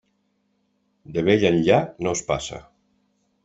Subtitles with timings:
[1.19, 2.65] De vell enllà, no es passa.